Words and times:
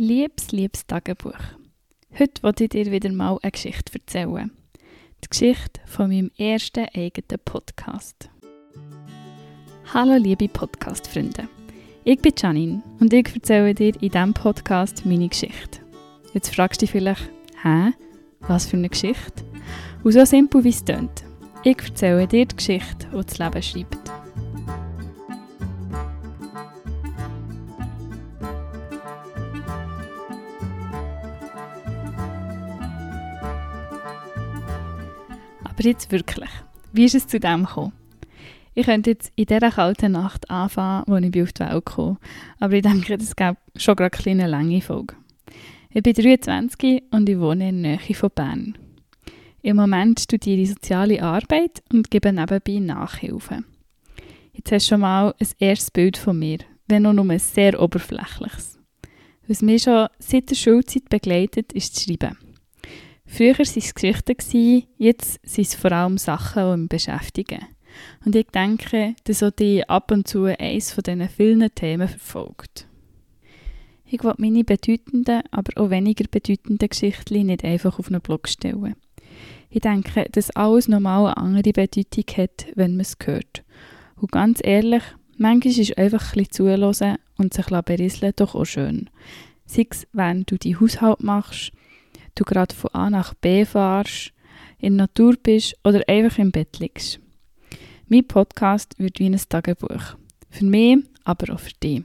Liebes, 0.00 0.52
liebes 0.52 0.86
Tagebuch. 0.86 1.32
Heute 2.16 2.40
wollte 2.44 2.62
ich 2.62 2.70
dir 2.70 2.92
wieder 2.92 3.10
mal 3.10 3.36
eine 3.42 3.50
Geschichte 3.50 3.94
erzählen. 3.94 4.48
Die 5.24 5.28
Geschichte 5.28 5.80
von 5.86 6.08
meinem 6.08 6.30
ersten 6.38 6.86
eigenen 6.94 7.40
Podcast. 7.44 8.30
Hallo 9.92 10.14
liebe 10.14 10.46
Podcast-Freunde. 10.46 11.48
Ich 12.04 12.22
bin 12.22 12.32
Janine 12.38 12.80
und 13.00 13.12
ich 13.12 13.34
erzähle 13.34 13.74
dir 13.74 13.92
in 14.00 14.10
diesem 14.10 14.34
Podcast 14.34 15.04
meine 15.04 15.28
Geschichte. 15.28 15.80
Jetzt 16.32 16.54
fragst 16.54 16.80
du 16.80 16.86
dich 16.86 16.92
vielleicht, 16.92 17.28
hä? 17.64 17.90
Was 18.42 18.66
für 18.66 18.76
eine 18.76 18.90
Geschichte? 18.90 19.44
Und 20.04 20.12
so 20.12 20.24
simpel 20.24 20.62
wie 20.62 20.68
es 20.68 20.84
klingt. 20.84 21.24
Ich 21.64 21.76
erzähle 21.76 22.28
dir 22.28 22.46
die 22.46 22.54
Geschichte, 22.54 23.08
die 23.12 23.16
das 23.16 23.38
Leben 23.40 23.62
schreibt. 23.64 23.97
Aber 35.78 35.86
jetzt 35.86 36.10
wirklich, 36.10 36.50
wie 36.92 37.04
ist 37.04 37.14
es 37.14 37.28
zu 37.28 37.38
dem 37.38 37.64
gekommen? 37.64 37.92
Ich 38.74 38.86
könnte 38.86 39.10
jetzt 39.10 39.30
in 39.36 39.46
dieser 39.46 39.70
kalten 39.70 40.10
Nacht 40.10 40.50
anfangen, 40.50 41.04
als 41.06 41.24
ich 41.24 41.42
auf 41.42 41.52
die 41.52 41.60
Welt 41.60 41.84
kam. 41.84 42.18
Aber 42.58 42.72
ich 42.72 42.82
denke, 42.82 43.16
das 43.16 43.36
gäbe 43.36 43.58
schon 43.76 43.94
gerade 43.94 44.16
eine 44.16 44.22
kleine 44.22 44.46
lange 44.48 44.80
Folge. 44.80 45.14
Ich 45.90 46.02
bin 46.02 46.14
23 46.14 47.04
und 47.12 47.28
ich 47.28 47.38
wohne 47.38 47.68
in 47.68 47.84
der 47.84 47.98
Nähe 47.98 48.14
von 48.14 48.30
Bern. 48.34 48.78
Im 49.62 49.76
Moment 49.76 50.18
studiere 50.18 50.62
ich 50.62 50.70
soziale 50.70 51.22
Arbeit 51.22 51.84
und 51.92 52.10
gebe 52.10 52.32
nebenbei 52.32 52.80
Nachhilfe. 52.80 53.62
Jetzt 54.54 54.72
hast 54.72 54.86
du 54.86 54.94
schon 54.94 55.02
mal 55.02 55.32
ein 55.38 55.48
erstes 55.60 55.92
Bild 55.92 56.16
von 56.16 56.40
mir, 56.40 56.58
wenn 56.88 57.06
auch 57.06 57.12
nur 57.12 57.30
ein 57.30 57.38
sehr 57.38 57.80
oberflächliches. 57.80 58.80
Was 59.46 59.62
mich 59.62 59.84
schon 59.84 60.08
seit 60.18 60.50
der 60.50 60.56
Schulzeit 60.56 61.08
begleitet, 61.08 61.72
ist 61.72 61.94
das 61.94 62.02
Schreiben. 62.02 62.36
Früher 63.30 63.52
waren 63.58 63.66
es 63.76 63.94
Geschichten, 63.94 64.88
jetzt 64.96 65.38
sind 65.44 65.66
es 65.66 65.74
vor 65.74 65.92
allem 65.92 66.16
Sachen, 66.16 66.72
die 66.72 66.76
mich 66.78 66.88
beschäftigen. 66.88 67.60
Und 68.24 68.34
ich 68.34 68.46
denke, 68.46 69.14
dass 69.24 69.42
auch 69.42 69.50
die 69.50 69.88
ab 69.88 70.10
und 70.10 70.26
zu 70.26 70.44
eines 70.44 70.92
von 70.92 71.04
diesen 71.04 71.28
vielen 71.28 71.74
Themen 71.74 72.08
verfolgt. 72.08 72.88
Ich 74.06 74.24
will 74.24 74.34
meine 74.38 74.64
bedeutenden, 74.64 75.42
aber 75.50 75.80
auch 75.80 75.90
weniger 75.90 76.24
bedeutenden 76.28 76.88
Geschichten 76.88 77.46
nicht 77.46 77.64
einfach 77.64 77.98
auf 77.98 78.08
einen 78.08 78.22
Blog 78.22 78.48
stellen. 78.48 78.96
Ich 79.68 79.80
denke, 79.80 80.26
dass 80.32 80.50
alles 80.56 80.88
nochmal 80.88 81.26
eine 81.26 81.36
andere 81.36 81.72
Bedeutung 81.72 82.24
hat, 82.38 82.66
wenn 82.74 82.92
man 82.92 83.00
es 83.00 83.16
hört. 83.22 83.62
Und 84.16 84.32
ganz 84.32 84.60
ehrlich, 84.64 85.02
manchmal 85.36 85.78
ist 85.78 85.98
einfach 85.98 86.32
ein 86.32 86.44
bisschen 86.44 86.78
zuhören 86.80 87.18
und 87.36 87.52
sich 87.52 87.66
berieseln 87.66 88.32
doch 88.36 88.54
auch 88.54 88.64
schön. 88.64 89.10
Sei 89.66 89.86
es, 89.90 90.06
wenn 90.12 90.44
du 90.44 90.56
die 90.56 90.76
Haushalt 90.76 91.22
machst, 91.22 91.72
du 92.38 92.44
gerade 92.44 92.74
von 92.74 92.90
A 92.92 93.10
nach 93.10 93.34
B 93.34 93.64
fahrst, 93.64 94.32
in 94.78 94.96
der 94.96 95.06
Natur 95.06 95.34
bist 95.42 95.76
oder 95.84 96.02
einfach 96.08 96.38
im 96.38 96.52
Bett 96.52 96.78
liegst. 96.78 97.20
Mein 98.06 98.26
Podcast 98.26 98.98
wird 98.98 99.18
wie 99.18 99.26
ein 99.26 99.40
Tagebuch. 99.48 100.16
Für 100.50 100.64
mich, 100.64 100.98
aber 101.24 101.54
auch 101.54 101.60
für 101.60 101.74
dich. 101.82 102.02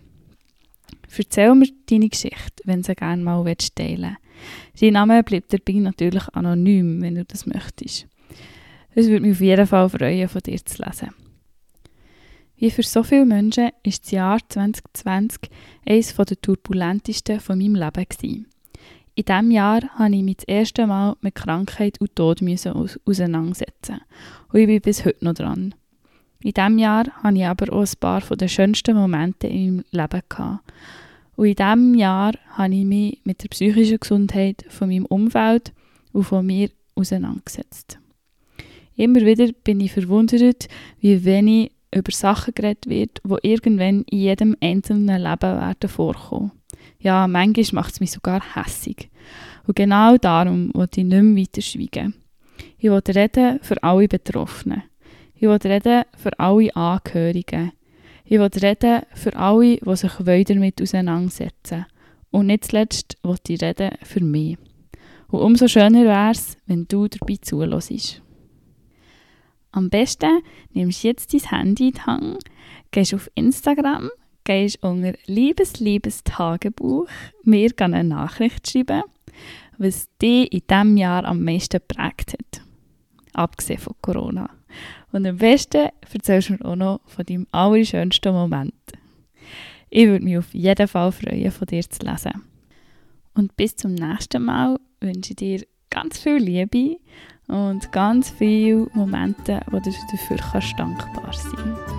Erzähl 1.15 1.53
mir 1.55 1.67
deine 1.89 2.09
Geschichte, 2.09 2.63
wenn 2.65 2.81
du 2.81 2.87
sie 2.87 2.95
gerne 2.95 3.23
mal 3.23 3.43
teilen 3.43 4.01
willst. 4.01 4.81
Dein 4.81 4.93
Name 4.93 5.23
bleibt 5.23 5.53
dabei 5.53 5.79
natürlich 5.79 6.27
anonym, 6.33 7.01
wenn 7.01 7.15
du 7.15 7.23
das 7.23 7.45
möchtest. 7.45 8.07
Es 8.95 9.07
würde 9.07 9.21
mich 9.21 9.33
auf 9.33 9.41
jeden 9.41 9.67
Fall 9.67 9.89
freuen, 9.89 10.27
von 10.27 10.41
dir 10.41 10.63
zu 10.65 10.83
lesen. 10.83 11.09
Wie 12.57 12.71
für 12.71 12.83
so 12.83 13.03
viele 13.03 13.25
Menschen 13.25 13.71
ist 13.83 14.05
das 14.05 14.11
Jahr 14.11 14.39
2020 14.47 15.49
eines 15.85 16.15
der 16.15 16.41
turbulentesten 16.41 17.39
von 17.39 17.57
meinem 17.57 17.75
Leben. 17.75 18.05
Gewesen. 18.09 18.52
In 19.15 19.25
diesem 19.25 19.51
Jahr 19.51 19.81
habe 19.99 20.15
ich 20.15 20.23
mich 20.23 20.37
das 20.37 20.47
erste 20.47 20.87
Mal 20.87 21.15
mit 21.21 21.35
Krankheit 21.35 22.01
und 22.01 22.15
Tod 22.15 22.39
auseinandersetzen. 23.05 24.01
Und 24.51 24.59
ich 24.59 24.65
bin 24.65 24.81
bis 24.81 25.05
heute 25.05 25.23
noch 25.23 25.35
dran. 25.35 25.75
In 26.41 26.51
diesem 26.51 26.79
Jahr 26.79 27.05
hatte 27.21 27.37
ich 27.37 27.45
aber 27.45 27.71
auch 27.71 27.81
ein 27.81 27.99
paar 27.99 28.21
der 28.21 28.47
schönsten 28.47 28.95
Momente 28.95 29.45
in 29.45 29.83
meinem 29.91 30.09
Leben. 30.11 30.59
Und 31.35 31.45
in 31.45 31.55
diesem 31.55 31.93
Jahr 31.95 32.33
habe 32.53 32.73
ich 32.73 32.85
mich 32.85 33.21
mit 33.23 33.43
der 33.43 33.49
psychischen 33.49 33.99
Gesundheit 33.99 34.65
von 34.69 34.89
meinem 34.89 35.05
Umfeld 35.05 35.73
und 36.11 36.23
von 36.23 36.45
mir 36.45 36.69
auseinandergesetzt. 36.95 37.99
Immer 38.95 39.21
wieder 39.21 39.51
bin 39.63 39.79
ich 39.79 39.91
verwundert, 39.91 40.67
wie 41.01 41.23
wenig 41.23 41.71
über 41.93 42.11
Sachen 42.11 42.55
geredet 42.55 42.89
wird, 42.89 43.21
die 43.23 43.47
irgendwann 43.47 44.03
in 44.09 44.17
jedem 44.17 44.57
einzelnen 44.59 45.21
Leben 45.21 45.41
werden 45.41 45.89
vorkommen. 45.89 46.51
Ja, 46.99 47.27
manchmal 47.27 47.83
macht 47.83 47.93
es 47.93 47.99
mich 47.99 48.11
sogar 48.11 48.41
hässig. 48.55 49.09
Und 49.65 49.75
genau 49.75 50.17
darum 50.17 50.71
wollte 50.73 51.01
ich 51.01 51.07
nicht 51.07 51.21
mehr 51.21 51.43
weiter 51.43 51.61
schweigen. 51.61 52.15
Ich 52.77 52.89
wollte 52.89 53.15
reden 53.15 53.59
für 53.61 53.81
alle 53.81 54.07
Betroffenen. 54.07 54.83
Ich 55.35 55.47
wollte 55.47 55.69
reden 55.69 56.03
für 56.17 56.37
alle 56.39 56.75
Angehörigen. 56.75 57.71
Ich 58.25 58.39
wollte 58.39 58.61
reden 58.61 59.03
für 59.13 59.35
alle, 59.35 59.77
die 59.77 59.95
sich 59.95 60.11
damit 60.45 60.81
auseinandersetzen 60.81 61.85
Und 62.31 62.47
nicht 62.47 62.65
zuletzt 62.65 63.17
wollte 63.23 63.53
ich 63.53 63.61
reden 63.61 63.91
für 64.03 64.23
mich. 64.23 64.57
Und 65.29 65.39
umso 65.41 65.67
schöner 65.67 66.03
wäre 66.03 66.31
es, 66.31 66.57
wenn 66.67 66.87
du 66.87 67.07
dabei 67.07 67.37
zuhörst. 67.41 68.21
Am 69.71 69.89
besten 69.89 70.41
nimmst 70.71 71.03
du 71.03 71.07
jetzt 71.07 71.33
dein 71.33 71.49
Handy 71.49 71.87
in 71.87 71.93
die 71.93 72.01
Hand, 72.01 72.43
gehst 72.91 73.13
auf 73.15 73.29
Instagram, 73.33 74.09
gehst 74.43 74.83
unter 74.83 75.13
Liebes, 75.25 75.79
Liebes 75.79 76.23
Tagebuch, 76.23 77.07
mir 77.43 77.71
eine 77.79 78.03
Nachricht 78.03 78.69
schreiben, 78.69 79.03
was 79.77 80.09
dich 80.21 80.51
in 80.51 80.61
diesem 80.69 80.97
Jahr 80.97 81.25
am 81.25 81.43
meisten 81.43 81.79
geprägt 81.79 82.33
hat. 82.33 82.61
Abgesehen 83.33 83.79
von 83.79 83.95
Corona. 84.01 84.49
Und 85.11 85.25
am 85.25 85.37
besten 85.37 85.89
erzählst 86.11 86.49
du 86.49 86.53
mir 86.53 86.65
auch 86.65 86.75
noch 86.75 87.01
von 87.05 87.25
deinem 87.25 87.47
allerschönsten 87.51 88.33
Moment. 88.33 88.73
Ich 89.89 90.07
würde 90.07 90.25
mich 90.25 90.37
auf 90.37 90.53
jeden 90.53 90.87
Fall 90.87 91.11
freuen, 91.11 91.51
von 91.51 91.67
dir 91.67 91.87
zu 91.87 92.05
lesen. 92.05 92.43
Und 93.35 93.55
bis 93.55 93.75
zum 93.75 93.93
nächsten 93.93 94.43
Mal 94.43 94.79
wünsche 95.01 95.31
ich 95.31 95.35
dir 95.35 95.65
ganz 95.89 96.19
viel 96.19 96.37
Liebe 96.37 96.97
und 97.47 97.91
ganz 97.91 98.31
viele 98.31 98.87
Momente, 98.93 99.61
wo 99.69 99.79
du 99.79 99.91
dafür 100.11 100.37
kannst 100.37 100.73
dankbar 100.77 101.33
sein 101.33 101.51
kannst. 101.53 101.92